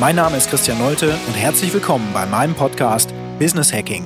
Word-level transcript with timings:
Mein 0.00 0.16
Name 0.16 0.38
ist 0.38 0.48
Christian 0.48 0.78
Nolte 0.78 1.14
und 1.26 1.34
herzlich 1.34 1.74
willkommen 1.74 2.08
bei 2.14 2.24
meinem 2.24 2.54
Podcast 2.54 3.12
Business 3.38 3.70
Hacking. 3.70 4.02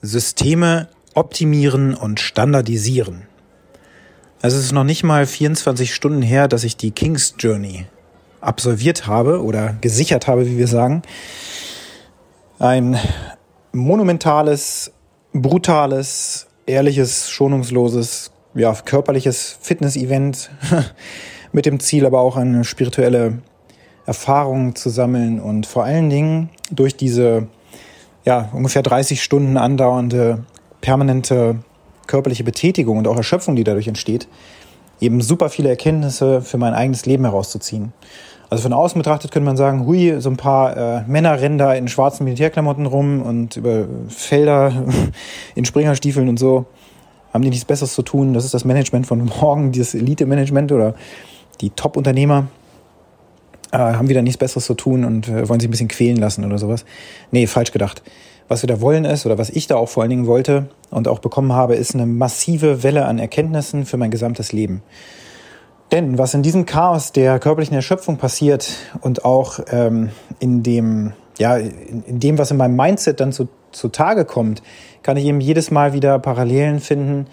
Systeme 0.00 0.86
optimieren 1.14 1.94
und 1.94 2.20
standardisieren. 2.20 3.26
Es 4.40 4.54
ist 4.54 4.70
noch 4.70 4.84
nicht 4.84 5.02
mal 5.02 5.26
24 5.26 5.92
Stunden 5.92 6.22
her, 6.22 6.46
dass 6.46 6.62
ich 6.62 6.76
die 6.76 6.92
King's 6.92 7.34
Journey 7.40 7.86
absolviert 8.40 9.08
habe 9.08 9.42
oder 9.42 9.76
gesichert 9.80 10.28
habe, 10.28 10.46
wie 10.46 10.56
wir 10.56 10.68
sagen. 10.68 11.02
Ein 12.60 13.00
monumentales, 13.72 14.92
brutales, 15.32 16.46
ehrliches, 16.66 17.28
schonungsloses, 17.30 18.30
ja, 18.54 18.72
körperliches 18.74 19.58
Fitness-Event 19.60 20.50
mit 21.52 21.66
dem 21.66 21.80
Ziel 21.80 22.06
aber 22.06 22.20
auch 22.20 22.36
eine 22.36 22.64
spirituelle 22.64 23.38
Erfahrung 24.06 24.74
zu 24.74 24.90
sammeln 24.90 25.40
und 25.40 25.66
vor 25.66 25.84
allen 25.84 26.10
Dingen 26.10 26.50
durch 26.70 26.96
diese 26.96 27.48
ja, 28.24 28.48
ungefähr 28.52 28.82
30 28.82 29.22
Stunden 29.22 29.56
andauernde 29.56 30.44
permanente 30.80 31.56
körperliche 32.06 32.44
Betätigung 32.44 32.98
und 32.98 33.06
auch 33.06 33.16
Erschöpfung, 33.16 33.56
die 33.56 33.64
dadurch 33.64 33.88
entsteht, 33.88 34.28
eben 35.00 35.20
super 35.20 35.48
viele 35.48 35.68
Erkenntnisse 35.68 36.42
für 36.42 36.58
mein 36.58 36.74
eigenes 36.74 37.06
Leben 37.06 37.24
herauszuziehen. 37.24 37.92
Also 38.50 38.64
von 38.64 38.72
außen 38.72 38.98
betrachtet 38.98 39.30
könnte 39.30 39.46
man 39.46 39.56
sagen, 39.56 39.86
hui, 39.86 40.20
so 40.20 40.28
ein 40.28 40.36
paar 40.36 40.76
äh, 41.06 41.56
da 41.56 41.72
in 41.72 41.86
schwarzen 41.86 42.24
Militärklamotten 42.24 42.86
rum 42.86 43.22
und 43.22 43.56
über 43.56 43.84
Felder 44.08 44.72
in 45.54 45.64
Springerstiefeln 45.64 46.28
und 46.28 46.38
so. 46.38 46.66
Haben 47.32 47.44
die 47.44 47.50
nichts 47.50 47.64
Besseres 47.64 47.94
zu 47.94 48.02
tun? 48.02 48.34
Das 48.34 48.44
ist 48.44 48.52
das 48.52 48.64
Management 48.64 49.06
von 49.06 49.24
morgen, 49.40 49.70
dieses 49.70 49.94
Elite-Management 49.94 50.72
oder 50.72 50.94
die 51.60 51.70
Top-Unternehmer 51.70 52.46
äh, 53.72 53.78
haben 53.78 54.08
wieder 54.08 54.22
nichts 54.22 54.38
Besseres 54.38 54.66
zu 54.66 54.74
tun 54.74 55.04
und 55.04 55.28
äh, 55.28 55.48
wollen 55.48 55.60
sich 55.60 55.68
ein 55.68 55.70
bisschen 55.70 55.88
quälen 55.88 56.16
lassen 56.16 56.44
oder 56.44 56.58
sowas. 56.58 56.84
Nee, 57.30 57.46
falsch 57.46 57.72
gedacht. 57.72 58.02
Was 58.48 58.62
wir 58.62 58.66
da 58.66 58.80
wollen 58.80 59.04
ist, 59.04 59.26
oder 59.26 59.38
was 59.38 59.48
ich 59.50 59.68
da 59.68 59.76
auch 59.76 59.88
vor 59.88 60.02
allen 60.02 60.10
Dingen 60.10 60.26
wollte 60.26 60.68
und 60.90 61.06
auch 61.06 61.20
bekommen 61.20 61.52
habe, 61.52 61.76
ist 61.76 61.94
eine 61.94 62.06
massive 62.06 62.82
Welle 62.82 63.04
an 63.04 63.20
Erkenntnissen 63.20 63.86
für 63.86 63.96
mein 63.96 64.10
gesamtes 64.10 64.50
Leben. 64.52 64.82
Denn 65.92 66.18
was 66.18 66.34
in 66.34 66.42
diesem 66.42 66.66
Chaos 66.66 67.12
der 67.12 67.38
körperlichen 67.38 67.76
Erschöpfung 67.76 68.16
passiert 68.16 68.72
und 69.00 69.24
auch 69.24 69.60
ähm, 69.70 70.10
in 70.40 70.62
dem, 70.64 71.12
ja, 71.38 71.56
in, 71.56 72.02
in, 72.04 72.20
dem, 72.20 72.38
was 72.38 72.50
in 72.50 72.56
meinem 72.56 72.74
Mindset 72.76 73.20
dann 73.20 73.32
zu, 73.32 73.48
zu 73.70 73.88
Tage 73.88 74.24
kommt, 74.24 74.62
kann 75.02 75.16
ich 75.16 75.24
eben 75.24 75.40
jedes 75.40 75.70
Mal 75.70 75.92
wieder 75.92 76.18
Parallelen 76.18 76.80
finden, 76.80 77.26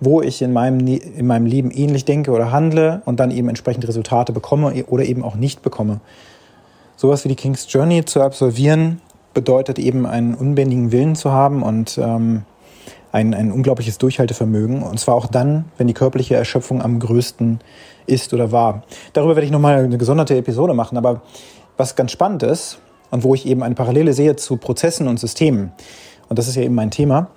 wo 0.00 0.20
ich 0.20 0.42
in 0.42 0.52
meinem, 0.52 0.86
in 0.86 1.26
meinem 1.26 1.46
Leben 1.46 1.70
ähnlich 1.70 2.04
denke 2.04 2.30
oder 2.30 2.52
handle 2.52 3.02
und 3.04 3.20
dann 3.20 3.30
eben 3.30 3.48
entsprechend 3.48 3.86
Resultate 3.86 4.32
bekomme 4.32 4.84
oder 4.86 5.04
eben 5.04 5.22
auch 5.22 5.36
nicht 5.36 5.62
bekomme. 5.62 6.00
Sowas 6.96 7.24
wie 7.24 7.28
die 7.28 7.36
King's 7.36 7.66
Journey 7.70 8.04
zu 8.04 8.22
absolvieren, 8.22 9.00
bedeutet 9.34 9.78
eben 9.78 10.06
einen 10.06 10.34
unbändigen 10.34 10.92
Willen 10.92 11.16
zu 11.16 11.32
haben 11.32 11.62
und 11.62 11.98
ähm, 11.98 12.42
ein, 13.12 13.34
ein 13.34 13.52
unglaubliches 13.52 13.98
Durchhaltevermögen. 13.98 14.82
Und 14.82 14.98
zwar 14.98 15.14
auch 15.14 15.26
dann, 15.26 15.66
wenn 15.76 15.86
die 15.86 15.94
körperliche 15.94 16.36
Erschöpfung 16.36 16.82
am 16.82 16.98
größten 16.98 17.60
ist 18.06 18.32
oder 18.32 18.52
war. 18.52 18.82
Darüber 19.12 19.36
werde 19.36 19.46
ich 19.46 19.52
nochmal 19.52 19.84
eine 19.84 19.98
gesonderte 19.98 20.36
Episode 20.36 20.74
machen. 20.74 20.96
Aber 20.96 21.22
was 21.76 21.96
ganz 21.96 22.12
spannend 22.12 22.42
ist 22.42 22.78
und 23.10 23.24
wo 23.24 23.34
ich 23.34 23.46
eben 23.46 23.62
eine 23.62 23.74
Parallele 23.74 24.12
sehe 24.12 24.36
zu 24.36 24.56
Prozessen 24.56 25.08
und 25.08 25.20
Systemen, 25.20 25.72
und 26.28 26.38
das 26.38 26.48
ist 26.48 26.56
ja 26.56 26.62
eben 26.62 26.74
mein 26.74 26.90
Thema, 26.90 27.28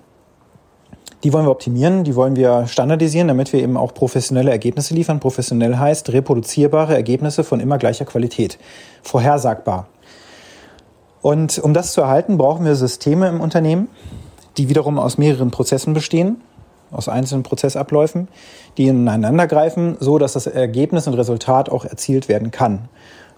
die 1.24 1.34
wollen 1.34 1.46
wir 1.46 1.52
optimieren, 1.52 2.04
die 2.04 2.16
wollen 2.16 2.36
wir 2.36 2.68
standardisieren, 2.68 3.28
damit 3.28 3.52
wir 3.52 3.62
eben 3.62 3.78
auch 3.78 3.94
professionelle 3.94 4.52
Ergebnisse 4.52 4.94
liefern. 4.94 5.20
Professionell 5.20 5.78
heißt 5.78 6.10
reproduzierbare 6.14 6.94
Ergebnisse 6.94 7.44
von 7.44 7.60
immer 7.60 7.78
gleicher 7.78 8.06
Qualität. 8.06 8.60
Vorhersagbar. 9.02 9.88
Und 11.22 11.58
um 11.60 11.74
das 11.74 11.94
zu 11.94 12.02
erhalten, 12.02 12.38
brauchen 12.38 12.66
wir 12.66 12.76
Systeme 12.76 13.28
im 13.28 13.42
Unternehmen, 13.42 13.90
die 14.58 14.70
wiederum 14.70 15.00
aus 15.00 15.18
mehreren 15.18 15.52
Prozessen 15.52 15.94
bestehen, 15.94 16.42
aus 16.92 17.10
einzelnen 17.10 17.44
Prozessabläufen, 17.44 18.28
die 18.78 18.88
ineinander 18.88 19.48
greifen, 19.48 19.98
so 20.00 20.20
dass 20.20 20.34
das 20.34 20.48
Ergebnis 20.48 21.08
und 21.08 21.16
Resultat 21.16 21.70
auch 21.70 21.84
erzielt 21.84 22.30
werden 22.30 22.52
kann. 22.52 22.88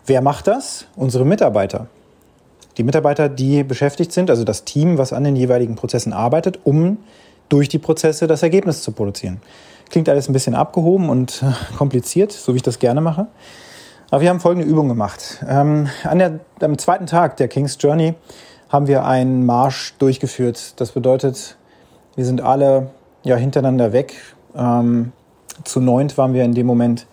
Wer 0.05 0.21
macht 0.21 0.47
das? 0.47 0.85
Unsere 0.95 1.25
Mitarbeiter. 1.25 1.87
Die 2.77 2.83
Mitarbeiter, 2.83 3.27
die 3.29 3.63
beschäftigt 3.63 4.11
sind, 4.11 4.29
also 4.29 4.43
das 4.43 4.65
Team, 4.65 4.97
was 4.97 5.11
an 5.11 5.23
den 5.23 5.35
jeweiligen 5.35 5.75
Prozessen 5.75 6.13
arbeitet, 6.13 6.59
um 6.63 6.97
durch 7.49 7.69
die 7.69 7.79
Prozesse 7.79 8.27
das 8.27 8.43
Ergebnis 8.43 8.81
zu 8.81 8.91
produzieren. 8.91 9.41
Klingt 9.89 10.07
alles 10.07 10.29
ein 10.29 10.33
bisschen 10.33 10.55
abgehoben 10.55 11.09
und 11.09 11.43
kompliziert, 11.77 12.31
so 12.31 12.53
wie 12.53 12.57
ich 12.57 12.63
das 12.63 12.79
gerne 12.79 13.01
mache. 13.01 13.27
Aber 14.11 14.21
wir 14.21 14.29
haben 14.29 14.39
folgende 14.39 14.67
Übung 14.67 14.87
gemacht. 14.87 15.43
Ähm, 15.47 15.87
an 16.03 16.19
der, 16.19 16.39
am 16.61 16.77
zweiten 16.77 17.05
Tag 17.05 17.37
der 17.37 17.47
King's 17.47 17.77
Journey 17.79 18.15
haben 18.69 18.87
wir 18.87 19.05
einen 19.05 19.45
Marsch 19.45 19.95
durchgeführt. 19.99 20.79
Das 20.79 20.91
bedeutet, 20.91 21.57
wir 22.15 22.25
sind 22.25 22.41
alle 22.41 22.89
ja, 23.23 23.35
hintereinander 23.35 23.93
weg. 23.93 24.15
Ähm, 24.55 25.11
zu 25.63 25.79
neunt 25.79 26.17
waren 26.17 26.33
wir 26.33 26.43
in 26.43 26.53
dem 26.53 26.65
Moment 26.65 27.07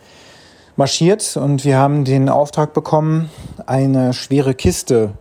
marschiert 0.77 1.37
und 1.37 1.65
wir 1.65 1.79
haben 1.79 2.05
den 2.05 2.29
Auftrag 2.29 2.73
bekommen, 2.75 3.31
eine 3.67 4.13
schwere 4.13 4.55
Kiste 4.55 5.13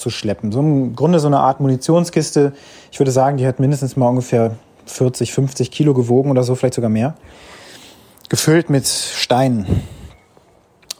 zu 0.00 0.10
schleppen. 0.10 0.50
So 0.50 0.60
im 0.60 0.96
Grunde 0.96 1.20
so 1.20 1.26
eine 1.26 1.38
Art 1.38 1.60
Munitionskiste. 1.60 2.52
Ich 2.90 2.98
würde 2.98 3.12
sagen, 3.12 3.36
die 3.36 3.46
hat 3.46 3.60
mindestens 3.60 3.96
mal 3.96 4.08
ungefähr 4.08 4.56
40, 4.86 5.32
50 5.32 5.70
Kilo 5.70 5.94
gewogen 5.94 6.30
oder 6.30 6.42
so, 6.42 6.54
vielleicht 6.54 6.74
sogar 6.74 6.90
mehr. 6.90 7.14
Gefüllt 8.28 8.70
mit 8.70 8.86
Steinen. 8.86 9.66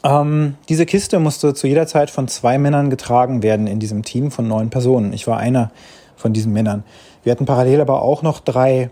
Ähm, 0.03 0.55
diese 0.69 0.85
Kiste 0.85 1.19
musste 1.19 1.53
zu 1.53 1.67
jeder 1.67 1.87
Zeit 1.87 2.09
von 2.09 2.27
zwei 2.27 2.57
Männern 2.57 2.89
getragen 2.89 3.43
werden 3.43 3.67
in 3.67 3.79
diesem 3.79 4.03
Team 4.03 4.31
von 4.31 4.47
neun 4.47 4.69
Personen. 4.69 5.13
Ich 5.13 5.27
war 5.27 5.37
einer 5.37 5.71
von 6.15 6.33
diesen 6.33 6.53
Männern. 6.53 6.83
Wir 7.23 7.31
hatten 7.31 7.45
parallel 7.45 7.81
aber 7.81 8.01
auch 8.01 8.23
noch 8.23 8.39
drei 8.39 8.89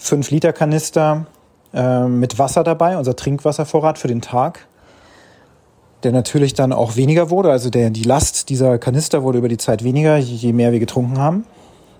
5-Liter-Kanister 0.00 1.26
äh, 1.74 2.06
mit 2.06 2.38
Wasser 2.38 2.64
dabei, 2.64 2.96
unser 2.96 3.14
Trinkwasservorrat 3.14 3.98
für 3.98 4.08
den 4.08 4.20
Tag, 4.20 4.66
der 6.02 6.12
natürlich 6.12 6.54
dann 6.54 6.72
auch 6.72 6.96
weniger 6.96 7.30
wurde. 7.30 7.50
Also 7.50 7.70
der, 7.70 7.90
die 7.90 8.02
Last 8.02 8.48
dieser 8.48 8.78
Kanister 8.78 9.22
wurde 9.22 9.38
über 9.38 9.48
die 9.48 9.58
Zeit 9.58 9.84
weniger, 9.84 10.16
je 10.16 10.52
mehr 10.52 10.72
wir 10.72 10.80
getrunken 10.80 11.18
haben. 11.18 11.46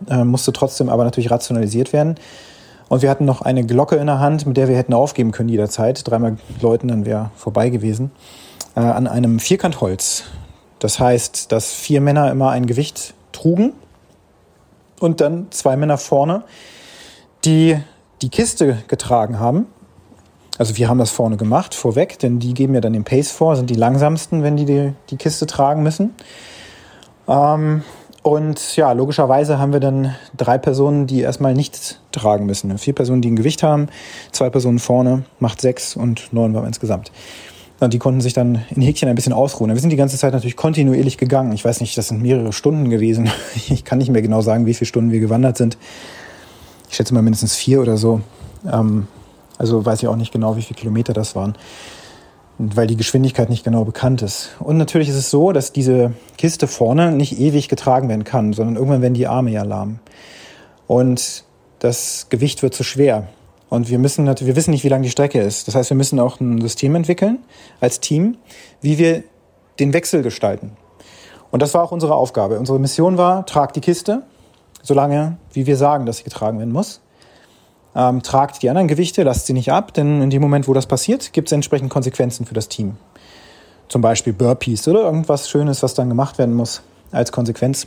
Äh, 0.08 0.24
musste 0.24 0.52
trotzdem 0.52 0.88
aber 0.88 1.04
natürlich 1.04 1.30
rationalisiert 1.30 1.92
werden. 1.92 2.16
Und 2.88 3.02
wir 3.02 3.10
hatten 3.10 3.24
noch 3.24 3.40
eine 3.40 3.64
Glocke 3.64 3.96
in 3.96 4.06
der 4.06 4.18
Hand, 4.18 4.46
mit 4.46 4.56
der 4.56 4.68
wir 4.68 4.76
hätten 4.76 4.92
aufgeben 4.92 5.30
können 5.32 5.48
jederzeit. 5.48 6.08
Dreimal 6.08 6.36
läuten, 6.60 6.88
dann 6.88 7.06
wäre 7.06 7.30
vorbei 7.36 7.70
gewesen. 7.70 8.10
Äh, 8.74 8.80
an 8.80 9.06
einem 9.06 9.38
Vierkantholz. 9.38 10.24
Das 10.78 10.98
heißt, 10.98 11.52
dass 11.52 11.72
vier 11.72 12.00
Männer 12.00 12.30
immer 12.30 12.50
ein 12.50 12.66
Gewicht 12.66 13.14
trugen 13.32 13.72
und 14.98 15.20
dann 15.20 15.46
zwei 15.50 15.76
Männer 15.76 15.96
vorne, 15.96 16.44
die 17.44 17.78
die 18.20 18.30
Kiste 18.30 18.78
getragen 18.88 19.38
haben. 19.38 19.66
Also 20.62 20.76
wir 20.76 20.88
haben 20.88 20.98
das 20.98 21.10
vorne 21.10 21.36
gemacht, 21.36 21.74
vorweg, 21.74 22.20
denn 22.20 22.38
die 22.38 22.54
geben 22.54 22.72
ja 22.74 22.80
dann 22.80 22.92
den 22.92 23.02
Pace 23.02 23.32
vor, 23.32 23.56
sind 23.56 23.68
die 23.68 23.74
langsamsten, 23.74 24.44
wenn 24.44 24.56
die 24.56 24.64
die, 24.64 24.92
die 25.10 25.16
Kiste 25.16 25.44
tragen 25.48 25.82
müssen. 25.82 26.14
Ähm, 27.26 27.82
und 28.22 28.76
ja, 28.76 28.92
logischerweise 28.92 29.58
haben 29.58 29.72
wir 29.72 29.81
dann 29.81 30.14
drei 30.37 30.58
Personen, 30.58 31.08
die 31.08 31.20
erstmal 31.20 31.54
nichts 31.54 31.98
tragen 32.12 32.46
müssen. 32.46 32.78
Vier 32.78 32.92
Personen, 32.92 33.22
die 33.22 33.32
ein 33.32 33.34
Gewicht 33.34 33.64
haben, 33.64 33.88
zwei 34.31 34.50
Personen 34.50 34.78
vorne, 34.78 35.25
macht 35.40 35.60
sechs 35.60 35.96
und 35.96 36.32
neun 36.32 36.54
waren 36.54 36.66
insgesamt. 36.66 37.10
Und 37.81 37.92
die 37.92 37.98
konnten 37.98 38.20
sich 38.20 38.32
dann 38.32 38.64
in 38.70 38.82
Häkchen 38.82 39.08
ein 39.08 39.16
bisschen 39.16 39.32
ausruhen. 39.32 39.69
Wir 39.75 39.81
sind 39.81 39.90
die 39.90 39.96
ganze 39.96 40.16
Zeit 40.16 40.32
natürlich 40.32 40.56
kontinuierlich 40.56 41.19
gegangen. 41.19 41.50
Ich 41.54 41.64
weiß 41.64 41.81
nicht, 41.81 41.98
das 41.98 42.06
sind 42.06 42.22
mehrere 42.22 42.52
Stunden 42.52 42.88
gewesen. 42.88 43.28
Ich 43.69 43.84
kann 43.84 43.98
nicht 43.98 44.12
mehr 44.12 44.22
genau 44.22 44.42
sagen, 44.42 44.64
wie 44.66 44.75
viele 44.75 44.87
Stunden 44.87 45.10
wir 45.10 45.19
gewandert 45.19 45.56
sind. 45.56 45.76
Ich 46.88 46.94
schätze 46.94 47.14
mal 47.14 47.22
mindestens 47.22 47.56
vier 47.56 47.81
oder 47.81 47.96
so. 47.96 48.20
Ähm, 48.72 49.08
also 49.62 49.87
weiß 49.87 50.03
ich 50.03 50.09
auch 50.09 50.17
nicht 50.17 50.32
genau, 50.32 50.56
wie 50.56 50.62
viele 50.62 50.79
Kilometer 50.79 51.12
das 51.12 51.35
waren 51.35 51.56
weil 52.59 52.87
die 52.87 52.97
Geschwindigkeit 52.97 53.50
nicht 53.50 53.64
genau 53.64 53.85
bekannt 53.85 54.23
ist. 54.23 54.50
Und 54.61 54.76
natürlich 54.76 55.09
ist 55.09 55.17
es 55.17 55.31
so, 55.31 55.53
dass 55.53 55.73
diese 55.73 56.12
Kiste 56.38 56.69
vorne 56.69 57.11
nicht 57.11 57.41
ewig 57.41 57.69
getragen 57.69 58.09
werden 58.09 58.25
kann, 58.25 58.53
sondern 58.53 58.76
irgendwann 58.76 59.03
werden 59.03 59.14
die 59.14 59.26
Arme 59.26 59.50
ja 59.50 59.62
lahm. 59.62 59.99
Und 60.87 61.44
das 61.79 62.26
Gewicht 62.29 62.62
wird 62.62 62.75
zu 62.75 62.85
schwer. 62.85 63.29
Und 63.69 63.88
wir 63.88 63.99
müssen 63.99 64.26
wir 64.26 64.55
wissen 64.55 64.70
nicht, 64.70 64.85
wie 64.85 64.88
lang 64.88 65.03
die 65.03 65.11
Strecke 65.11 65.41
ist. 65.41 65.67
Das 65.67 65.75
heißt, 65.75 65.91
wir 65.91 65.97
müssen 65.97 66.20
auch 66.20 66.41
ein 66.41 66.61
System 66.61 66.94
entwickeln 66.94 67.38
als 67.81 68.00
Team, 68.00 68.37
wie 68.81 68.99
wir 68.99 69.25
den 69.81 69.93
Wechsel 69.94 70.23
gestalten. 70.23 70.76
Und 71.50 71.62
das 71.62 71.75
war 71.75 71.82
auch 71.82 71.91
unsere 71.91 72.14
Aufgabe. 72.14 72.59
Unsere 72.59 72.79
Mission 72.79 73.17
war, 73.17 73.47
tragt 73.47 73.76
die 73.76 73.81
Kiste, 73.81 74.23
solange, 74.82 75.38
wie 75.53 75.67
wir 75.67 75.76
sagen, 75.76 76.06
dass 76.06 76.19
sie 76.19 76.25
getragen 76.25 76.59
werden 76.59 76.73
muss. 76.73 77.00
Ähm, 77.94 78.22
tragt 78.22 78.62
die 78.62 78.70
anderen 78.70 78.88
Gewichte, 78.88 79.22
lasst 79.22 79.46
sie 79.46 79.52
nicht 79.52 79.70
ab, 79.70 79.92
denn 79.92 80.22
in 80.22 80.30
dem 80.30 80.40
Moment, 80.40 80.66
wo 80.66 80.72
das 80.72 80.86
passiert, 80.86 81.32
gibt 81.32 81.48
es 81.48 81.52
entsprechend 81.52 81.90
Konsequenzen 81.90 82.46
für 82.46 82.54
das 82.54 82.68
Team. 82.68 82.96
Zum 83.88 84.00
Beispiel 84.00 84.32
Burpees 84.32 84.88
oder 84.88 85.02
irgendwas 85.02 85.50
Schönes, 85.50 85.82
was 85.82 85.92
dann 85.92 86.08
gemacht 86.08 86.38
werden 86.38 86.54
muss 86.54 86.82
als 87.10 87.32
Konsequenz. 87.32 87.86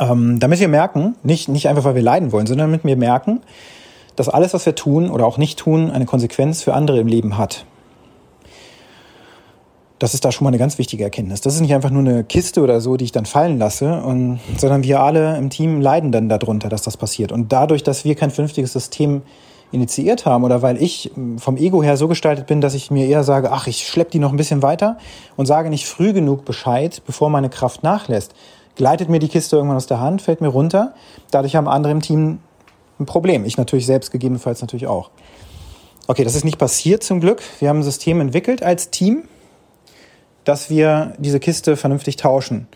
Ähm, 0.00 0.40
damit 0.40 0.60
wir 0.60 0.68
merken, 0.68 1.14
nicht, 1.22 1.48
nicht 1.48 1.68
einfach, 1.68 1.84
weil 1.84 1.94
wir 1.94 2.02
leiden 2.02 2.32
wollen, 2.32 2.46
sondern 2.46 2.68
damit 2.68 2.84
wir 2.84 2.96
merken, 2.96 3.42
dass 4.16 4.28
alles, 4.28 4.54
was 4.54 4.66
wir 4.66 4.74
tun 4.74 5.10
oder 5.10 5.26
auch 5.26 5.38
nicht 5.38 5.58
tun, 5.58 5.90
eine 5.90 6.06
Konsequenz 6.06 6.62
für 6.62 6.74
andere 6.74 6.98
im 6.98 7.06
Leben 7.06 7.38
hat. 7.38 7.64
Das 9.98 10.12
ist 10.12 10.24
da 10.24 10.32
schon 10.32 10.44
mal 10.44 10.50
eine 10.50 10.58
ganz 10.58 10.78
wichtige 10.78 11.04
Erkenntnis. 11.04 11.40
Das 11.40 11.54
ist 11.54 11.60
nicht 11.60 11.72
einfach 11.72 11.90
nur 11.90 12.00
eine 12.00 12.24
Kiste 12.24 12.62
oder 12.62 12.80
so, 12.80 12.96
die 12.96 13.04
ich 13.04 13.12
dann 13.12 13.26
fallen 13.26 13.58
lasse, 13.58 14.02
und, 14.02 14.40
sondern 14.56 14.82
wir 14.82 15.00
alle 15.00 15.36
im 15.38 15.50
Team 15.50 15.80
leiden 15.80 16.10
dann 16.10 16.28
darunter, 16.28 16.68
dass 16.68 16.82
das 16.82 16.96
passiert. 16.96 17.30
Und 17.30 17.52
dadurch, 17.52 17.82
dass 17.82 18.04
wir 18.04 18.14
kein 18.14 18.30
vernünftiges 18.30 18.72
System 18.72 19.22
initiiert 19.74 20.24
haben 20.24 20.44
oder 20.44 20.62
weil 20.62 20.80
ich 20.80 21.10
vom 21.36 21.56
Ego 21.56 21.82
her 21.82 21.96
so 21.96 22.08
gestaltet 22.08 22.46
bin, 22.46 22.60
dass 22.60 22.74
ich 22.74 22.90
mir 22.90 23.06
eher 23.06 23.24
sage, 23.24 23.50
ach, 23.50 23.66
ich 23.66 23.86
schleppe 23.86 24.12
die 24.12 24.18
noch 24.18 24.30
ein 24.30 24.36
bisschen 24.36 24.62
weiter 24.62 24.98
und 25.36 25.46
sage 25.46 25.68
nicht 25.68 25.86
früh 25.86 26.12
genug 26.12 26.44
Bescheid, 26.44 27.02
bevor 27.06 27.28
meine 27.28 27.50
Kraft 27.50 27.82
nachlässt, 27.82 28.34
gleitet 28.76 29.08
mir 29.08 29.18
die 29.18 29.28
Kiste 29.28 29.56
irgendwann 29.56 29.76
aus 29.76 29.86
der 29.86 30.00
Hand, 30.00 30.22
fällt 30.22 30.40
mir 30.40 30.48
runter. 30.48 30.94
Dadurch 31.30 31.56
haben 31.56 31.68
andere 31.68 31.92
im 31.92 32.00
Team 32.00 32.38
ein 33.00 33.06
Problem. 33.06 33.44
Ich 33.44 33.56
natürlich 33.56 33.86
selbst 33.86 34.12
gegebenenfalls 34.12 34.60
natürlich 34.60 34.86
auch. 34.86 35.10
Okay, 36.06 36.22
das 36.22 36.34
ist 36.34 36.44
nicht 36.44 36.58
passiert 36.58 37.02
zum 37.02 37.20
Glück. 37.20 37.42
Wir 37.60 37.68
haben 37.68 37.80
ein 37.80 37.84
System 37.84 38.20
entwickelt 38.20 38.62
als 38.62 38.90
Team, 38.90 39.24
dass 40.44 40.70
wir 40.70 41.14
diese 41.18 41.40
Kiste 41.40 41.76
vernünftig 41.76 42.16
tauschen. 42.16 42.66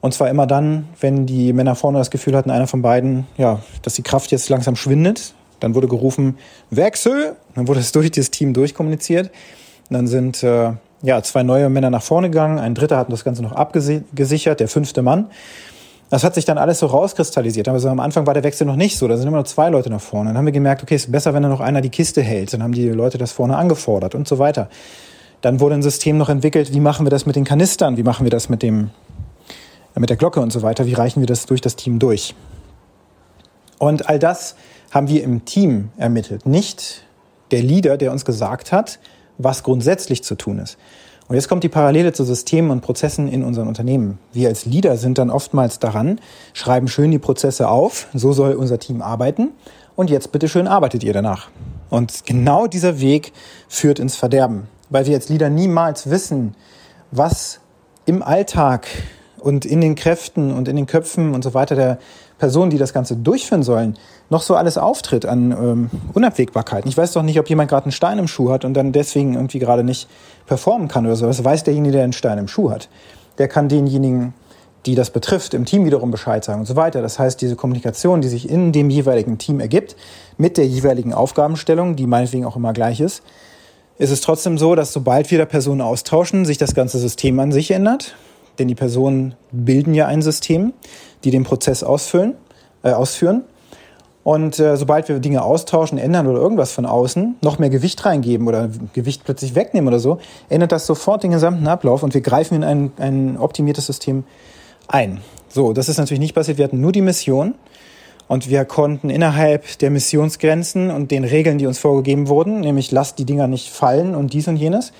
Und 0.00 0.12
zwar 0.12 0.28
immer 0.28 0.46
dann, 0.46 0.86
wenn 1.00 1.26
die 1.26 1.52
Männer 1.52 1.74
vorne 1.74 1.98
das 1.98 2.10
Gefühl 2.10 2.36
hatten, 2.36 2.50
einer 2.50 2.66
von 2.66 2.82
beiden, 2.82 3.26
ja, 3.36 3.60
dass 3.82 3.94
die 3.94 4.02
Kraft 4.02 4.30
jetzt 4.30 4.48
langsam 4.48 4.76
schwindet. 4.76 5.34
Dann 5.58 5.74
wurde 5.74 5.88
gerufen, 5.88 6.36
Wechsel. 6.70 7.34
Dann 7.54 7.66
wurde 7.66 7.80
es 7.80 7.92
durch 7.92 8.10
das 8.10 8.30
Team 8.30 8.52
durchkommuniziert. 8.52 9.30
Und 9.88 9.94
dann 9.94 10.06
sind 10.06 10.42
äh, 10.42 10.72
ja, 11.02 11.22
zwei 11.22 11.42
neue 11.42 11.68
Männer 11.70 11.90
nach 11.90 12.02
vorne 12.02 12.30
gegangen. 12.30 12.58
Ein 12.58 12.74
dritter 12.74 12.98
hat 12.98 13.10
das 13.10 13.24
Ganze 13.24 13.42
noch 13.42 13.52
abgesichert, 13.52 14.60
der 14.60 14.68
fünfte 14.68 15.02
Mann. 15.02 15.26
Das 16.08 16.22
hat 16.22 16.34
sich 16.36 16.44
dann 16.44 16.58
alles 16.58 16.78
so 16.78 16.86
rauskristallisiert. 16.86 17.68
Aber 17.68 17.80
so 17.80 17.88
am 17.88 17.98
Anfang 17.98 18.26
war 18.26 18.34
der 18.34 18.44
Wechsel 18.44 18.66
noch 18.66 18.76
nicht 18.76 18.96
so. 18.98 19.08
Da 19.08 19.16
sind 19.16 19.26
immer 19.26 19.38
nur 19.38 19.44
zwei 19.44 19.70
Leute 19.70 19.90
nach 19.90 20.00
vorne. 20.00 20.30
Dann 20.30 20.38
haben 20.38 20.46
wir 20.46 20.52
gemerkt, 20.52 20.82
okay, 20.82 20.94
ist 20.94 21.10
besser, 21.10 21.34
wenn 21.34 21.42
da 21.42 21.48
noch 21.48 21.60
einer 21.60 21.80
die 21.80 21.90
Kiste 21.90 22.22
hält. 22.22 22.52
Dann 22.52 22.62
haben 22.62 22.72
die 22.72 22.88
Leute 22.90 23.18
das 23.18 23.32
vorne 23.32 23.56
angefordert 23.56 24.14
und 24.14 24.28
so 24.28 24.38
weiter. 24.38 24.68
Dann 25.46 25.60
wurde 25.60 25.76
ein 25.76 25.82
System 25.82 26.18
noch 26.18 26.28
entwickelt, 26.28 26.74
wie 26.74 26.80
machen 26.80 27.06
wir 27.06 27.10
das 27.10 27.24
mit 27.24 27.36
den 27.36 27.44
Kanistern, 27.44 27.96
wie 27.96 28.02
machen 28.02 28.26
wir 28.26 28.32
das 28.32 28.48
mit, 28.48 28.64
dem, 28.64 28.90
mit 29.94 30.10
der 30.10 30.16
Glocke 30.16 30.40
und 30.40 30.52
so 30.52 30.62
weiter, 30.62 30.86
wie 30.86 30.94
reichen 30.94 31.20
wir 31.20 31.28
das 31.28 31.46
durch 31.46 31.60
das 31.60 31.76
Team 31.76 32.00
durch. 32.00 32.34
Und 33.78 34.08
all 34.08 34.18
das 34.18 34.56
haben 34.90 35.06
wir 35.06 35.22
im 35.22 35.44
Team 35.44 35.90
ermittelt, 35.98 36.46
nicht 36.46 37.04
der 37.52 37.62
Leader, 37.62 37.96
der 37.96 38.10
uns 38.10 38.24
gesagt 38.24 38.72
hat, 38.72 38.98
was 39.38 39.62
grundsätzlich 39.62 40.24
zu 40.24 40.34
tun 40.34 40.58
ist. 40.58 40.78
Und 41.28 41.36
jetzt 41.36 41.48
kommt 41.48 41.62
die 41.62 41.68
Parallele 41.68 42.12
zu 42.12 42.24
Systemen 42.24 42.72
und 42.72 42.80
Prozessen 42.80 43.28
in 43.28 43.44
unseren 43.44 43.68
Unternehmen. 43.68 44.18
Wir 44.32 44.48
als 44.48 44.66
Leader 44.66 44.96
sind 44.96 45.16
dann 45.16 45.30
oftmals 45.30 45.78
daran, 45.78 46.20
schreiben 46.54 46.88
schön 46.88 47.12
die 47.12 47.20
Prozesse 47.20 47.68
auf, 47.68 48.08
so 48.12 48.32
soll 48.32 48.54
unser 48.54 48.80
Team 48.80 49.00
arbeiten 49.00 49.50
und 49.94 50.10
jetzt 50.10 50.32
bitte 50.32 50.48
schön 50.48 50.66
arbeitet 50.66 51.04
ihr 51.04 51.12
danach. 51.12 51.50
Und 51.88 52.26
genau 52.26 52.66
dieser 52.66 52.98
Weg 52.98 53.32
führt 53.68 54.00
ins 54.00 54.16
Verderben 54.16 54.66
weil 54.90 55.06
wir 55.06 55.14
als 55.14 55.28
Leader 55.28 55.50
niemals 55.50 56.10
wissen, 56.10 56.54
was 57.10 57.60
im 58.04 58.22
Alltag 58.22 58.86
und 59.40 59.64
in 59.64 59.80
den 59.80 59.94
Kräften 59.94 60.52
und 60.52 60.68
in 60.68 60.76
den 60.76 60.86
Köpfen 60.86 61.34
und 61.34 61.44
so 61.44 61.54
weiter 61.54 61.74
der 61.74 61.98
Personen, 62.38 62.70
die 62.70 62.78
das 62.78 62.92
Ganze 62.92 63.16
durchführen 63.16 63.62
sollen, 63.62 63.96
noch 64.28 64.42
so 64.42 64.56
alles 64.56 64.76
auftritt 64.76 65.24
an 65.24 65.52
ähm, 65.52 65.90
Unabwägbarkeiten. 66.14 66.88
Ich 66.88 66.96
weiß 66.96 67.12
doch 67.12 67.22
nicht, 67.22 67.38
ob 67.38 67.48
jemand 67.48 67.70
gerade 67.70 67.84
einen 67.84 67.92
Stein 67.92 68.18
im 68.18 68.28
Schuh 68.28 68.50
hat 68.50 68.64
und 68.64 68.74
dann 68.74 68.92
deswegen 68.92 69.34
irgendwie 69.34 69.58
gerade 69.58 69.84
nicht 69.84 70.08
performen 70.46 70.88
kann 70.88 71.06
oder 71.06 71.16
so. 71.16 71.26
Das 71.26 71.42
weiß 71.42 71.64
derjenige, 71.64 71.92
der 71.92 72.04
einen 72.04 72.12
Stein 72.12 72.38
im 72.38 72.48
Schuh 72.48 72.70
hat. 72.70 72.88
Der 73.38 73.48
kann 73.48 73.68
denjenigen, 73.68 74.34
die 74.84 74.94
das 74.94 75.10
betrifft, 75.10 75.54
im 75.54 75.64
Team 75.64 75.84
wiederum 75.84 76.10
Bescheid 76.10 76.44
sagen 76.44 76.60
und 76.60 76.66
so 76.66 76.76
weiter. 76.76 77.02
Das 77.02 77.18
heißt, 77.18 77.40
diese 77.40 77.56
Kommunikation, 77.56 78.20
die 78.20 78.28
sich 78.28 78.48
in 78.50 78.72
dem 78.72 78.90
jeweiligen 78.90 79.38
Team 79.38 79.60
ergibt, 79.60 79.96
mit 80.36 80.58
der 80.58 80.66
jeweiligen 80.66 81.14
Aufgabenstellung, 81.14 81.96
die 81.96 82.06
meinetwegen 82.06 82.44
auch 82.44 82.56
immer 82.56 82.72
gleich 82.72 83.00
ist, 83.00 83.22
ist 83.98 84.10
es 84.10 84.20
trotzdem 84.20 84.58
so, 84.58 84.74
dass 84.74 84.92
sobald 84.92 85.30
wir 85.30 85.38
da 85.38 85.44
Personen 85.44 85.80
austauschen, 85.80 86.44
sich 86.44 86.58
das 86.58 86.74
ganze 86.74 86.98
System 86.98 87.38
an 87.40 87.52
sich 87.52 87.70
ändert. 87.70 88.14
Denn 88.58 88.68
die 88.68 88.74
Personen 88.74 89.34
bilden 89.52 89.94
ja 89.94 90.06
ein 90.06 90.22
System, 90.22 90.72
die 91.24 91.30
den 91.30 91.44
Prozess 91.44 91.82
ausfüllen, 91.82 92.34
äh, 92.82 92.92
ausführen. 92.92 93.44
Und 94.24 94.58
äh, 94.58 94.76
sobald 94.76 95.08
wir 95.08 95.20
Dinge 95.20 95.42
austauschen, 95.42 95.98
ändern 95.98 96.26
oder 96.26 96.40
irgendwas 96.40 96.72
von 96.72 96.84
außen, 96.84 97.36
noch 97.42 97.58
mehr 97.58 97.70
Gewicht 97.70 98.04
reingeben 98.04 98.48
oder 98.48 98.68
Gewicht 98.92 99.22
plötzlich 99.24 99.54
wegnehmen 99.54 99.86
oder 99.86 100.00
so, 100.00 100.18
ändert 100.48 100.72
das 100.72 100.86
sofort 100.86 101.22
den 101.22 101.30
gesamten 101.30 101.68
Ablauf 101.68 102.02
und 102.02 102.12
wir 102.12 102.22
greifen 102.22 102.56
in 102.56 102.64
ein, 102.64 102.92
ein 102.98 103.36
optimiertes 103.38 103.86
System 103.86 104.24
ein. 104.88 105.20
So, 105.48 105.72
das 105.72 105.88
ist 105.88 105.98
natürlich 105.98 106.20
nicht 106.20 106.34
passiert. 106.34 106.58
Wir 106.58 106.64
hatten 106.64 106.80
nur 106.80 106.90
die 106.90 107.02
Mission 107.02 107.54
und 108.28 108.48
wir 108.50 108.64
konnten 108.64 109.10
innerhalb 109.10 109.78
der 109.78 109.90
Missionsgrenzen 109.90 110.90
und 110.90 111.10
den 111.10 111.24
Regeln, 111.24 111.58
die 111.58 111.66
uns 111.66 111.78
vorgegeben 111.78 112.28
wurden, 112.28 112.60
nämlich 112.60 112.90
lasst 112.90 113.18
die 113.18 113.24
Dinger 113.24 113.46
nicht 113.46 113.70
fallen 113.70 114.14
und 114.14 114.32
dies 114.32 114.48
und 114.48 114.56
jenes, 114.56 114.92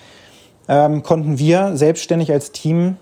ähm, 0.69 1.03
konnten 1.03 1.39
wir 1.39 1.77
selbstständig 1.77 2.33
als 2.33 2.53
Team 2.53 2.97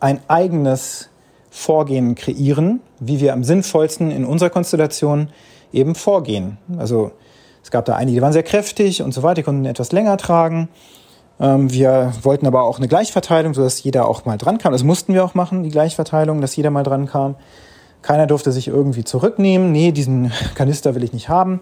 ein 0.00 0.20
eigenes 0.28 1.08
Vorgehen 1.50 2.14
kreieren, 2.14 2.80
wie 2.98 3.20
wir 3.20 3.32
am 3.32 3.44
sinnvollsten 3.44 4.10
in 4.10 4.24
unserer 4.24 4.50
Konstellation 4.50 5.28
eben 5.72 5.94
vorgehen. 5.94 6.58
Also 6.78 7.12
es 7.62 7.70
gab 7.70 7.84
da 7.84 7.94
einige, 7.94 8.16
die 8.16 8.22
waren 8.22 8.32
sehr 8.32 8.42
kräftig 8.42 9.02
und 9.02 9.12
so 9.12 9.22
weiter, 9.22 9.36
die 9.36 9.42
konnten 9.42 9.64
etwas 9.66 9.92
länger 9.92 10.16
tragen. 10.16 10.68
Ähm, 11.40 11.70
wir 11.70 12.12
wollten 12.22 12.46
aber 12.46 12.62
auch 12.62 12.78
eine 12.78 12.88
Gleichverteilung, 12.88 13.54
sodass 13.54 13.82
jeder 13.82 14.08
auch 14.08 14.24
mal 14.24 14.38
dran 14.38 14.58
kam. 14.58 14.72
Das 14.72 14.82
mussten 14.82 15.14
wir 15.14 15.24
auch 15.24 15.34
machen, 15.34 15.62
die 15.62 15.70
Gleichverteilung, 15.70 16.40
dass 16.40 16.56
jeder 16.56 16.70
mal 16.70 16.82
dran 16.82 17.06
kam. 17.06 17.36
Keiner 18.02 18.26
durfte 18.26 18.52
sich 18.52 18.68
irgendwie 18.68 19.04
zurücknehmen. 19.04 19.72
Nee, 19.72 19.92
diesen 19.92 20.32
Kanister 20.54 20.94
will 20.94 21.04
ich 21.04 21.12
nicht 21.12 21.28
haben. 21.28 21.60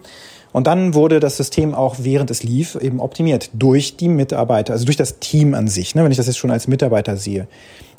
Und 0.51 0.67
dann 0.67 0.93
wurde 0.93 1.19
das 1.19 1.37
System 1.37 1.73
auch 1.73 1.95
während 1.99 2.29
es 2.29 2.43
lief 2.43 2.75
eben 2.75 2.99
optimiert 2.99 3.49
durch 3.53 3.95
die 3.95 4.09
Mitarbeiter, 4.09 4.73
also 4.73 4.85
durch 4.85 4.97
das 4.97 5.19
Team 5.19 5.53
an 5.53 5.67
sich. 5.67 5.95
Ne, 5.95 6.03
wenn 6.03 6.11
ich 6.11 6.17
das 6.17 6.27
jetzt 6.27 6.37
schon 6.37 6.51
als 6.51 6.67
Mitarbeiter 6.67 7.15
sehe. 7.15 7.47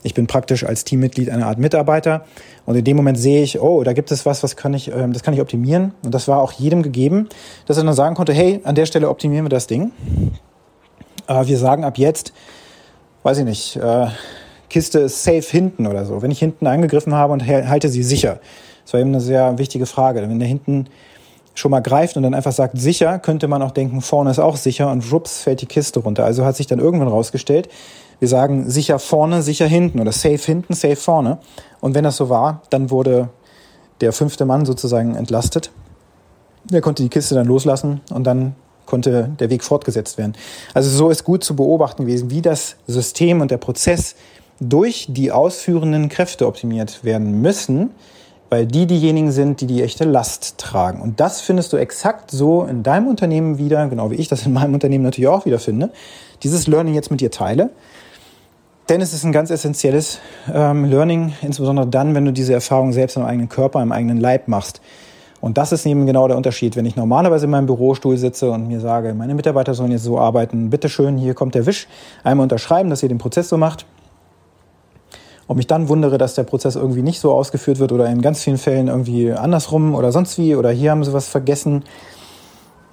Ich 0.03 0.15
bin 0.15 0.27
praktisch 0.27 0.65
als 0.65 0.85
Teammitglied 0.85 1.31
eine 1.31 1.47
Art 1.47 1.59
Mitarbeiter 1.59 2.25
und 2.67 2.75
in 2.75 2.84
dem 2.84 2.96
Moment 2.96 3.19
sehe 3.19 3.43
ich, 3.43 3.61
oh, 3.61 3.84
da 3.84 3.93
gibt 3.93 4.11
es 4.11 4.27
was, 4.27 4.43
was 4.43 4.56
kann 4.56 4.75
ich, 4.75 4.91
ähm, 4.93 5.13
das 5.13 5.22
kann 5.22 5.32
ich 5.32 5.41
optimieren. 5.41 5.94
Und 6.05 6.13
das 6.13 6.27
war 6.27 6.43
auch 6.43 6.53
jedem 6.53 6.82
gegeben, 6.82 7.29
dass 7.67 7.79
er 7.79 7.84
dann 7.84 7.94
sagen 7.94 8.17
konnte, 8.17 8.32
hey, 8.32 8.61
an 8.65 8.75
der 8.75 8.87
Stelle 8.87 9.08
optimieren 9.08 9.44
wir 9.44 9.51
das 9.51 9.69
Ding. 9.69 9.93
Äh, 11.29 11.46
wir 11.46 11.56
sagen 11.56 11.84
ab 11.84 11.99
jetzt, 11.99 12.32
weiß 13.22 13.39
ich 13.39 13.44
nicht, 13.44 13.77
äh, 13.77 14.08
Kiste 14.72 15.00
ist 15.00 15.22
safe 15.22 15.43
hinten 15.43 15.86
oder 15.86 16.06
so. 16.06 16.22
Wenn 16.22 16.31
ich 16.31 16.38
hinten 16.38 16.67
angegriffen 16.67 17.14
habe 17.14 17.32
und 17.32 17.46
halte 17.46 17.88
sie 17.88 18.02
sicher. 18.02 18.41
Das 18.84 18.94
war 18.94 19.00
eben 19.00 19.10
eine 19.10 19.20
sehr 19.20 19.58
wichtige 19.58 19.86
Frage. 19.86 20.22
Wenn 20.22 20.38
der 20.38 20.48
hinten 20.48 20.86
schon 21.55 21.70
mal 21.70 21.81
greift 21.81 22.17
und 22.17 22.22
dann 22.22 22.34
einfach 22.34 22.52
sagt 22.52 22.79
sicher, 22.79 23.19
könnte 23.19 23.46
man 23.48 23.62
auch 23.62 23.72
denken, 23.72 24.00
vorne 24.00 24.31
ist 24.31 24.38
auch 24.38 24.56
sicher 24.56 24.91
und 24.91 25.12
rups 25.12 25.43
fällt 25.43 25.60
die 25.60 25.67
Kiste 25.67 26.00
runter. 26.00 26.24
Also 26.24 26.44
hat 26.44 26.56
sich 26.56 26.67
dann 26.67 26.79
irgendwann 26.79 27.08
rausgestellt, 27.08 27.69
wir 28.20 28.29
sagen 28.29 28.70
sicher 28.70 28.98
vorne, 28.98 29.43
sicher 29.43 29.67
hinten 29.67 30.00
oder 30.00 30.12
safe 30.12 30.38
hinten, 30.38 30.74
safe 30.74 30.96
vorne. 30.96 31.38
Und 31.81 31.94
wenn 31.94 32.05
das 32.05 32.17
so 32.17 32.29
war, 32.29 32.62
dann 32.70 32.91
wurde 32.91 33.29
der 34.00 34.12
fünfte 34.12 34.44
Mann 34.44 34.64
sozusagen 34.64 35.14
entlastet. 35.17 35.70
Der 36.64 36.81
konnte 36.81 37.02
die 37.02 37.08
Kiste 37.08 37.34
dann 37.34 37.46
loslassen 37.46 38.00
und 38.10 38.24
dann 38.24 38.55
konnte 38.86 39.31
der 39.38 39.50
Weg 39.50 39.64
fortgesetzt 39.64 40.19
werden. 40.19 40.34
Also 40.72 40.91
so 40.91 41.10
ist 41.10 41.24
gut 41.24 41.43
zu 41.44 41.56
beobachten 41.56 42.05
gewesen, 42.06 42.31
wie 42.31 42.43
das 42.43 42.76
System 42.86 43.41
und 43.41 43.50
der 43.50 43.58
Prozess 43.58 44.14
durch 44.69 45.07
die 45.09 45.33
ausführenden 45.33 46.09
Kräfte 46.09 46.47
optimiert 46.47 47.05
werden 47.05 47.41
müssen, 47.41 47.91
weil 48.51 48.67
die 48.67 48.87
diejenigen 48.87 49.33
sind, 49.33 49.61
die 49.61 49.67
die 49.67 49.83
echte 49.83 50.05
Last 50.05 50.59
tragen. 50.59 51.01
Und 51.01 51.21
das 51.21 51.41
findest 51.41 51.73
du 51.73 51.79
exakt 51.79 52.31
so 52.31 52.65
in 52.65 52.83
deinem 52.83 53.07
Unternehmen 53.07 53.57
wieder, 53.57 53.87
genau 53.89 54.11
wie 54.11 54.17
ich 54.17 54.29
das 54.29 54.45
in 54.45 54.53
meinem 54.53 54.75
Unternehmen 54.75 55.05
natürlich 55.05 55.29
auch 55.29 55.47
wieder 55.47 55.59
finde. 55.59 55.91
Dieses 56.43 56.67
Learning 56.67 56.95
jetzt 56.95 57.11
mit 57.11 57.21
dir 57.21 57.31
teile. 57.31 57.71
Denn 58.89 59.01
es 59.01 59.15
ist 59.15 59.25
ein 59.25 59.33
ganz 59.33 59.51
essentielles 59.51 60.19
ähm, 60.53 60.85
Learning, 60.85 61.33
insbesondere 61.41 61.87
dann, 61.87 62.15
wenn 62.15 62.25
du 62.25 62.33
diese 62.33 62.53
Erfahrung 62.53 62.93
selbst 62.93 63.17
im 63.17 63.23
eigenen 63.23 63.49
Körper, 63.49 63.81
im 63.83 63.93
eigenen 63.93 64.19
Leib 64.19 64.49
machst. 64.49 64.83
Und 65.41 65.57
das 65.57 65.73
ist 65.73 65.87
eben 65.87 66.05
genau 66.05 66.29
der 66.29 66.37
Unterschied. 66.37 66.77
Wenn 66.77 66.85
ich 66.85 66.95
normalerweise 66.95 67.47
in 67.47 67.51
meinem 67.51 67.67
Bürostuhl 67.67 68.17
sitze 68.17 68.51
und 68.51 68.69
mir 68.69 68.81
sage, 68.81 69.15
meine 69.15 69.35
Mitarbeiter 69.35 69.73
sollen 69.75 69.93
jetzt 69.93 70.05
so 70.05 70.19
arbeiten, 70.19 70.69
bitteschön, 70.69 71.17
hier 71.17 71.35
kommt 71.35 71.55
der 71.55 71.65
Wisch, 71.65 71.89
einmal 72.23 72.45
unterschreiben, 72.45 72.91
dass 72.91 73.03
ihr 73.03 73.09
den 73.09 73.19
Prozess 73.19 73.49
so 73.49 73.57
macht, 73.57 73.87
und 75.46 75.56
mich 75.56 75.67
dann 75.67 75.89
wundere, 75.89 76.19
dass 76.19 76.34
der 76.34 76.44
Prozess 76.44 76.77
irgendwie 76.77 77.03
nicht 77.03 77.20
so 77.20 77.32
ausgeführt 77.32 77.79
wird 77.79 77.93
oder 77.93 78.06
in 78.06 78.22
ganz 78.22 78.43
vielen 78.43 78.58
Fällen 78.58 78.89
irgendwie 78.89 79.32
andersrum 79.32 79.94
oder 79.94 80.13
sonst 80.13 80.39
wie 80.39 80.56
oder 80.56 80.70
hier 80.70 80.91
haben 80.91 81.05
sie 81.05 81.13
was 81.13 81.29
vergessen. 81.29 81.84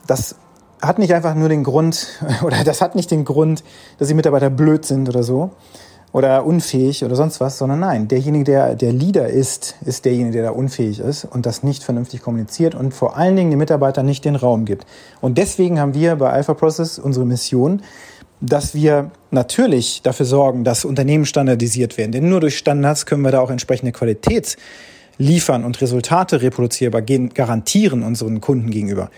Das 0.08 0.36
hat 0.82 1.00
nicht 1.00 1.14
einfach 1.14 1.36
nur 1.36 1.50
den 1.50 1.64
Grund 1.64 2.08
oder 2.44 2.64
das 2.64 2.82
hat 2.82 2.96
nicht 2.96 3.12
den 3.12 3.26
Grund, 3.26 3.64
dass 3.98 4.08
die 4.08 4.14
Mitarbeiter 4.14 4.50
blöd 4.50 4.86
sind 4.86 5.10
oder 5.10 5.24
so, 5.24 5.52
oder 6.12 6.46
unfähig 6.46 7.04
oder 7.06 7.16
sonst 7.16 7.40
was, 7.40 7.58
sondern 7.58 7.82
nein, 7.82 8.08
derjenige, 8.08 8.44
der 8.44 8.76
der 8.76 8.92
Leader 8.92 9.28
ist, 9.28 9.76
ist 9.86 10.06
derjenige, 10.06 10.34
der 10.34 10.44
da 10.44 10.50
unfähig 10.52 11.00
ist 11.00 11.26
und 11.26 11.46
das 11.46 11.62
nicht 11.64 11.84
vernünftig 11.84 12.22
kommuniziert 12.22 12.74
und 12.74 12.94
vor 12.94 13.16
allen 13.16 13.36
Dingen 13.36 13.52
den 13.52 13.60
Mitarbeitern 13.60 14.06
nicht 14.06 14.26
den 14.26 14.36
Raum 14.36 14.66
gibt. 14.66 14.86
Und 15.22 15.38
deswegen 15.38 15.80
haben 15.80 15.94
wir 15.94 16.16
bei 16.16 16.32
Alpha 16.32 16.54
Process 16.56 16.98
unsere 16.98 17.26
Mission, 17.26 17.84
dass 18.42 18.74
wir 18.74 19.12
natürlich 19.32 20.02
dafür 20.02 20.26
sorgen, 20.26 20.64
dass 20.64 20.86
Unternehmen 20.86 21.26
standardisiert 21.26 21.98
werden. 21.98 22.12
Denn 22.12 22.30
nur 22.30 22.40
durch 22.40 22.58
Standards 22.58 23.06
können 23.06 23.22
wir 23.24 23.32
da 23.32 23.42
auch 23.42 23.50
entsprechende 23.50 23.92
Qualität 23.92 24.56
liefern 25.18 25.66
und 25.66 25.82
Resultate 25.82 26.42
reproduzierbar 26.42 27.02
garantieren 27.02 28.04
unseren 28.04 28.40
Kunden 28.40 28.72
gegenüber. 28.72 29.12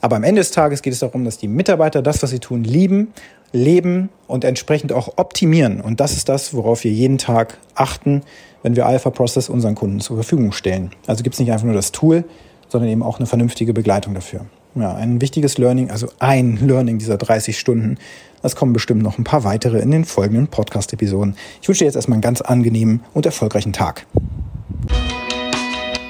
Aber 0.00 0.16
am 0.16 0.24
Ende 0.24 0.40
des 0.40 0.50
Tages 0.50 0.82
geht 0.82 0.92
es 0.92 0.98
darum, 0.98 1.24
dass 1.24 1.38
die 1.38 1.48
Mitarbeiter 1.48 2.02
das, 2.02 2.22
was 2.22 2.30
sie 2.30 2.40
tun, 2.40 2.64
lieben, 2.64 3.14
leben 3.52 4.10
und 4.26 4.44
entsprechend 4.44 4.92
auch 4.92 5.16
optimieren. 5.16 5.80
Und 5.80 6.00
das 6.00 6.12
ist 6.12 6.28
das, 6.28 6.52
worauf 6.52 6.84
wir 6.84 6.90
jeden 6.90 7.16
Tag 7.16 7.56
achten, 7.74 8.22
wenn 8.62 8.76
wir 8.76 8.84
Alpha 8.86 9.10
Process 9.10 9.48
unseren 9.48 9.76
Kunden 9.76 10.00
zur 10.00 10.16
Verfügung 10.16 10.52
stellen. 10.52 10.90
Also 11.06 11.22
gibt 11.22 11.34
es 11.34 11.40
nicht 11.40 11.52
einfach 11.52 11.64
nur 11.64 11.74
das 11.74 11.92
Tool, 11.92 12.24
sondern 12.68 12.90
eben 12.90 13.02
auch 13.02 13.18
eine 13.18 13.26
vernünftige 13.26 13.72
Begleitung 13.72 14.12
dafür. 14.14 14.44
Ja, 14.76 14.94
ein 14.94 15.20
wichtiges 15.20 15.56
Learning, 15.58 15.90
also 15.90 16.08
ein 16.18 16.56
Learning 16.66 16.98
dieser 16.98 17.16
30 17.16 17.58
Stunden. 17.58 17.96
Es 18.42 18.56
kommen 18.56 18.72
bestimmt 18.72 19.02
noch 19.02 19.18
ein 19.18 19.24
paar 19.24 19.44
weitere 19.44 19.78
in 19.78 19.90
den 19.90 20.04
folgenden 20.04 20.48
Podcast-Episoden. 20.48 21.36
Ich 21.62 21.68
wünsche 21.68 21.80
dir 21.80 21.86
jetzt 21.86 21.96
erstmal 21.96 22.16
einen 22.16 22.22
ganz 22.22 22.40
angenehmen 22.40 23.00
und 23.14 23.24
erfolgreichen 23.24 23.72
Tag. 23.72 24.06